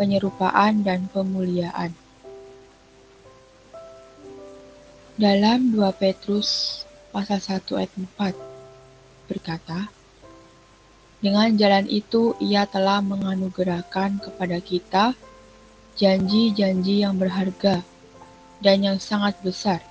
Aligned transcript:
penyerupaan, 0.00 0.80
dan 0.80 1.12
pemuliaan. 1.12 1.92
Dalam 5.20 5.76
2 5.76 5.92
Petrus 6.00 6.80
pasal 7.12 7.36
1 7.36 7.68
ayat 7.76 7.92
4 8.16 9.28
berkata, 9.28 9.99
dengan 11.20 11.52
jalan 11.52 11.84
itu 11.88 12.32
ia 12.40 12.64
telah 12.64 13.04
menganugerahkan 13.04 14.24
kepada 14.24 14.56
kita 14.60 15.12
janji-janji 16.00 17.04
yang 17.04 17.20
berharga 17.20 17.84
dan 18.64 18.80
yang 18.80 18.96
sangat 18.96 19.36
besar, 19.44 19.84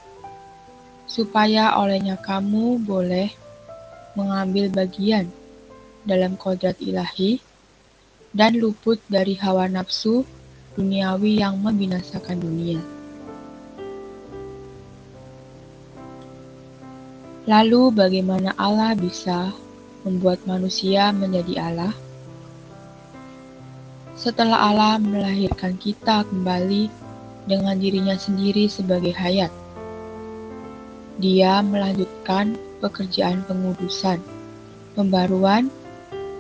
supaya 1.06 1.78
olehnya 1.78 2.18
kamu 2.18 2.82
boleh 2.82 3.30
mengambil 4.18 4.74
bagian 4.74 5.30
dalam 6.06 6.34
kodrat 6.34 6.78
ilahi 6.82 7.38
dan 8.34 8.58
luput 8.58 8.98
dari 9.10 9.38
hawa 9.38 9.70
nafsu 9.70 10.26
duniawi 10.74 11.42
yang 11.42 11.62
membinasakan 11.62 12.42
dunia. 12.42 12.82
Lalu 17.50 17.90
bagaimana 17.90 18.54
Allah 18.58 18.94
bisa 18.94 19.50
membuat 20.04 20.40
manusia 20.48 21.12
menjadi 21.12 21.72
Allah? 21.72 21.94
Setelah 24.20 24.68
Allah 24.68 24.94
melahirkan 25.00 25.80
kita 25.80 26.28
kembali 26.28 26.92
dengan 27.48 27.80
dirinya 27.80 28.20
sendiri 28.20 28.68
sebagai 28.68 29.16
hayat, 29.16 29.52
Dia 31.20 31.60
melanjutkan 31.60 32.56
pekerjaan 32.80 33.44
pengudusan, 33.44 34.24
pembaruan, 34.96 35.68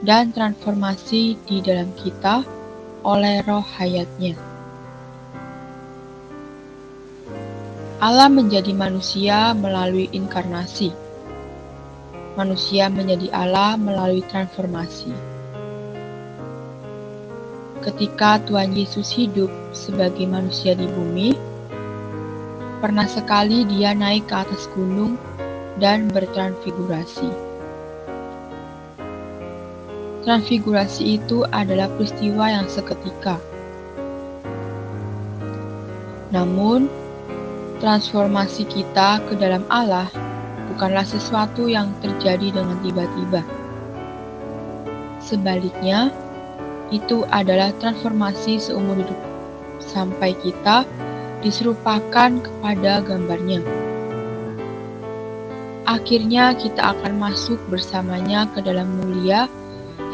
dan 0.04 0.32
transformasi 0.32 1.36
di 1.44 1.60
dalam 1.60 1.92
kita 2.00 2.48
oleh 3.04 3.44
roh 3.44 3.64
hayatnya. 3.64 4.36
Allah 8.00 8.32
menjadi 8.32 8.72
manusia 8.72 9.52
melalui 9.52 10.08
inkarnasi 10.16 11.09
manusia 12.38 12.92
menjadi 12.92 13.32
Allah 13.34 13.80
melalui 13.80 14.22
transformasi. 14.28 15.14
Ketika 17.80 18.44
Tuhan 18.44 18.76
Yesus 18.76 19.08
hidup 19.16 19.48
sebagai 19.72 20.28
manusia 20.28 20.76
di 20.76 20.86
bumi, 20.86 21.32
pernah 22.84 23.08
sekali 23.08 23.64
dia 23.66 23.96
naik 23.96 24.28
ke 24.28 24.36
atas 24.36 24.68
gunung 24.76 25.16
dan 25.80 26.12
bertransfigurasi. 26.12 27.32
Transfigurasi 30.28 31.18
itu 31.18 31.48
adalah 31.48 31.88
peristiwa 31.96 32.52
yang 32.52 32.68
seketika. 32.68 33.40
Namun, 36.30 36.92
transformasi 37.80 38.68
kita 38.68 39.24
ke 39.26 39.34
dalam 39.40 39.64
Allah 39.72 40.12
bukanlah 40.80 41.04
sesuatu 41.04 41.68
yang 41.68 41.92
terjadi 42.00 42.56
dengan 42.56 42.80
tiba-tiba. 42.80 43.44
Sebaliknya, 45.20 46.08
itu 46.88 47.28
adalah 47.36 47.76
transformasi 47.84 48.64
seumur 48.64 48.96
hidup 48.96 49.20
sampai 49.84 50.32
kita 50.40 50.88
diserupakan 51.44 52.32
kepada 52.32 53.04
gambarnya. 53.04 53.60
Akhirnya 55.84 56.56
kita 56.56 56.96
akan 56.96 57.28
masuk 57.28 57.60
bersamanya 57.68 58.48
ke 58.56 58.64
dalam 58.64 58.88
mulia, 59.04 59.52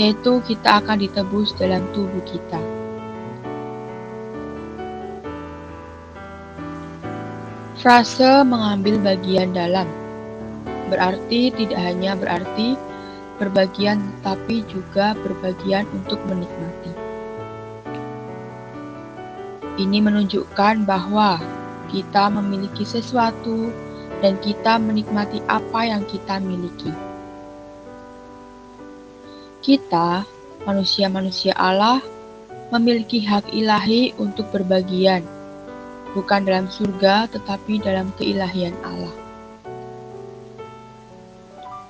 yaitu 0.02 0.42
kita 0.50 0.82
akan 0.82 0.98
ditebus 0.98 1.54
dalam 1.62 1.86
tubuh 1.94 2.26
kita. 2.26 2.58
Frase 7.78 8.42
mengambil 8.42 8.98
bagian 8.98 9.54
dalam 9.54 9.86
berarti 10.90 11.50
tidak 11.54 11.82
hanya 11.82 12.14
berarti 12.14 12.78
berbagian 13.36 14.00
tetapi 14.20 14.64
juga 14.72 15.18
berbagian 15.20 15.84
untuk 15.92 16.20
menikmati. 16.30 16.92
Ini 19.76 20.00
menunjukkan 20.00 20.88
bahwa 20.88 21.44
kita 21.92 22.32
memiliki 22.32 22.88
sesuatu 22.88 23.70
dan 24.24 24.40
kita 24.40 24.80
menikmati 24.80 25.44
apa 25.52 25.84
yang 25.84 26.08
kita 26.08 26.40
miliki. 26.40 26.96
Kita, 29.60 30.24
manusia-manusia 30.64 31.52
Allah, 31.60 32.00
memiliki 32.72 33.20
hak 33.20 33.52
ilahi 33.52 34.16
untuk 34.16 34.48
berbagian, 34.56 35.26
bukan 36.16 36.48
dalam 36.48 36.72
surga 36.72 37.28
tetapi 37.36 37.84
dalam 37.84 38.16
keilahian 38.16 38.78
Allah 38.88 39.25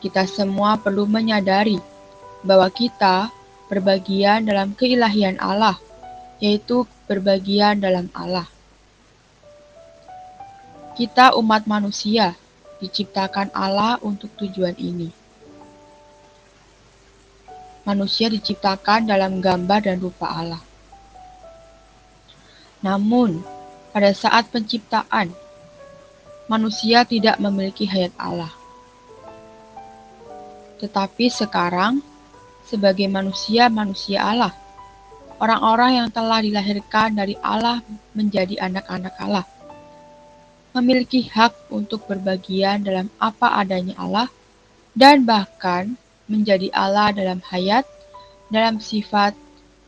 kita 0.06 0.30
semua 0.30 0.78
perlu 0.78 1.10
menyadari 1.10 1.82
bahwa 2.46 2.70
kita 2.70 3.34
berbagian 3.66 4.46
dalam 4.46 4.78
keilahian 4.78 5.34
Allah, 5.42 5.82
yaitu 6.38 6.86
berbagian 7.10 7.82
dalam 7.82 8.06
Allah. 8.14 8.46
Kita 10.94 11.34
umat 11.42 11.66
manusia 11.66 12.38
diciptakan 12.78 13.50
Allah 13.50 13.98
untuk 14.06 14.30
tujuan 14.38 14.78
ini. 14.78 15.10
Manusia 17.82 18.30
diciptakan 18.30 19.10
dalam 19.10 19.42
gambar 19.42 19.90
dan 19.90 19.98
rupa 19.98 20.30
Allah. 20.30 20.62
Namun, 22.86 23.42
pada 23.90 24.14
saat 24.14 24.54
penciptaan, 24.54 25.34
manusia 26.46 27.02
tidak 27.10 27.42
memiliki 27.42 27.90
hayat 27.90 28.14
Allah. 28.22 28.54
Tetapi 30.82 31.26
sekarang, 31.32 32.04
sebagai 32.66 33.08
manusia-manusia 33.08 34.26
Allah, 34.26 34.54
orang-orang 35.40 36.04
yang 36.04 36.10
telah 36.12 36.42
dilahirkan 36.42 37.16
dari 37.16 37.38
Allah 37.40 37.80
menjadi 38.16 38.60
anak-anak 38.60 39.14
Allah, 39.22 39.46
memiliki 40.76 41.24
hak 41.32 41.72
untuk 41.72 42.04
berbagian 42.10 42.84
dalam 42.84 43.08
apa 43.22 43.64
adanya 43.64 43.96
Allah 43.96 44.28
dan 44.92 45.24
bahkan 45.24 45.96
menjadi 46.28 46.68
Allah 46.76 47.16
dalam 47.16 47.40
hayat, 47.52 47.88
dalam 48.52 48.82
sifat, 48.82 49.38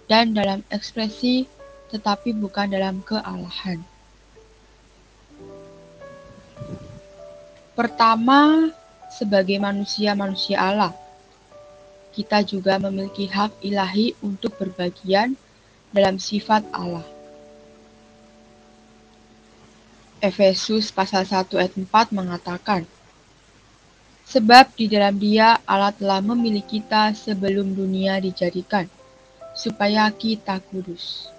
dan 0.08 0.32
dalam 0.32 0.64
ekspresi, 0.72 1.44
tetapi 1.92 2.32
bukan 2.36 2.72
dalam 2.72 3.04
kealahan. 3.04 3.84
Pertama, 7.76 8.72
sebagai 9.12 9.58
manusia-manusia 9.58 10.60
Allah. 10.60 10.94
Kita 12.12 12.42
juga 12.42 12.82
memiliki 12.82 13.30
hak 13.30 13.62
ilahi 13.62 14.18
untuk 14.26 14.58
berbagian 14.58 15.38
dalam 15.94 16.18
sifat 16.18 16.66
Allah. 16.74 17.06
Efesus 20.18 20.90
pasal 20.90 21.30
1 21.30 21.46
ayat 21.62 21.74
4 21.78 22.18
mengatakan, 22.18 22.82
Sebab 24.28 24.76
di 24.76 24.92
dalam 24.92 25.16
dia 25.16 25.56
Allah 25.64 25.94
telah 25.96 26.20
memilih 26.20 26.66
kita 26.66 27.16
sebelum 27.16 27.72
dunia 27.72 28.20
dijadikan, 28.20 28.90
supaya 29.56 30.10
kita 30.12 30.60
kudus. 30.68 31.32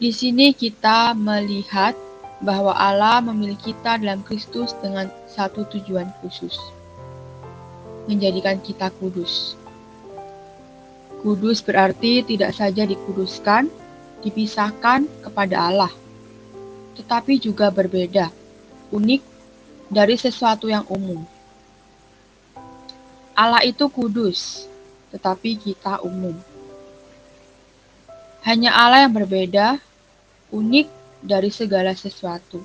Di 0.00 0.08
sini 0.08 0.56
kita 0.56 1.12
melihat 1.12 1.94
bahwa 2.44 2.76
Allah 2.76 3.24
memilih 3.24 3.56
kita 3.56 3.96
dalam 3.96 4.20
Kristus 4.20 4.76
dengan 4.84 5.08
satu 5.24 5.64
tujuan 5.72 6.12
khusus, 6.20 6.52
menjadikan 8.04 8.60
kita 8.60 8.92
kudus. 9.00 9.56
Kudus 11.24 11.64
berarti 11.64 12.20
tidak 12.20 12.52
saja 12.52 12.84
dikuduskan, 12.84 13.72
dipisahkan 14.20 15.08
kepada 15.24 15.56
Allah, 15.72 15.92
tetapi 17.00 17.40
juga 17.40 17.72
berbeda, 17.72 18.28
unik 18.92 19.22
dari 19.88 20.20
sesuatu 20.20 20.68
yang 20.68 20.84
umum. 20.92 21.24
Allah 23.32 23.64
itu 23.64 23.88
kudus, 23.88 24.68
tetapi 25.16 25.56
kita 25.56 26.04
umum. 26.04 26.36
Hanya 28.44 28.76
Allah 28.76 29.08
yang 29.08 29.16
berbeda, 29.16 29.80
unik 30.52 31.03
dari 31.24 31.48
segala 31.48 31.96
sesuatu. 31.96 32.60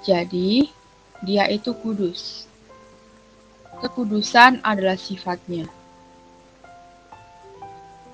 Jadi, 0.00 0.64
dia 1.20 1.44
itu 1.52 1.76
kudus. 1.76 2.48
Kekudusan 3.84 4.64
adalah 4.64 4.96
sifatnya. 4.96 5.68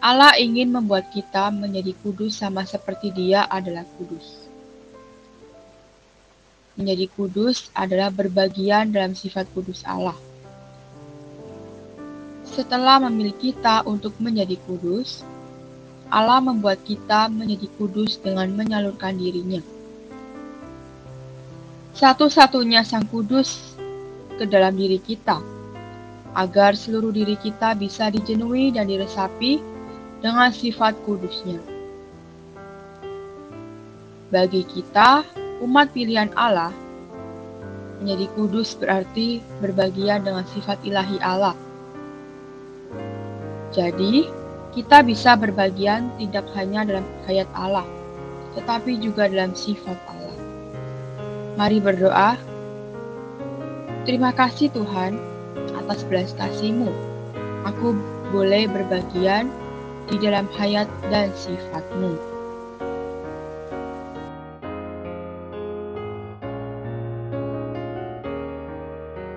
Allah 0.03 0.35
ingin 0.39 0.75
membuat 0.75 1.11
kita 1.15 1.55
menjadi 1.55 1.95
kudus 2.03 2.43
sama 2.43 2.67
seperti 2.67 3.15
dia 3.15 3.47
adalah 3.47 3.87
kudus. 3.95 4.47
Menjadi 6.75 7.07
kudus 7.15 7.71
adalah 7.73 8.11
berbagian 8.11 8.91
dalam 8.91 9.15
sifat 9.15 9.47
kudus 9.55 9.87
Allah. 9.87 10.19
Setelah 12.47 13.03
memilih 13.07 13.35
kita 13.39 13.83
untuk 13.87 14.15
menjadi 14.23 14.59
kudus, 14.67 15.27
Allah 16.11 16.39
membuat 16.39 16.83
kita 16.87 17.27
menjadi 17.27 17.67
kudus 17.77 18.19
dengan 18.23 18.53
menyalurkan 18.55 19.19
dirinya. 19.19 19.61
Satu-satunya 21.97 22.85
sang 22.85 23.09
kudus 23.09 23.75
ke 24.37 24.45
dalam 24.45 24.77
diri 24.77 25.01
kita, 25.01 25.41
agar 26.37 26.77
seluruh 26.77 27.11
diri 27.11 27.41
kita 27.41 27.73
bisa 27.73 28.13
dijenuhi 28.13 28.69
dan 28.77 28.87
diresapi 28.87 29.59
dengan 30.21 30.53
sifat 30.53 30.93
kudusnya. 31.09 31.57
Bagi 34.29 34.69
kita, 34.69 35.25
umat 35.65 35.97
pilihan 35.97 36.29
Allah, 36.37 36.71
menjadi 38.05 38.29
kudus 38.37 38.77
berarti 38.77 39.41
berbagian 39.65 40.21
dengan 40.21 40.45
sifat 40.53 40.77
ilahi 40.85 41.17
Allah. 41.25 41.57
Jadi, 43.73 44.46
kita 44.77 45.01
bisa 45.01 45.33
berbagian 45.41 46.13
tidak 46.21 46.45
hanya 46.53 46.85
dalam 46.85 47.07
hayat 47.25 47.49
Allah, 47.57 47.89
tetapi 48.53 49.01
juga 49.01 49.25
dalam 49.25 49.57
sifat 49.57 49.97
Allah. 50.05 50.37
Mari 51.57 51.81
berdoa. 51.81 52.37
Terima 54.05 54.37
kasih 54.37 54.69
Tuhan 54.77 55.17
atas 55.81 56.05
belas 56.05 56.37
kasih-Mu. 56.37 56.93
Aku 57.65 57.97
boleh 58.29 58.69
berbagian 58.69 59.49
di 60.13 60.21
dalam 60.21 60.45
hayat 60.61 60.87
dan 61.09 61.33
sifatmu. 61.33 62.36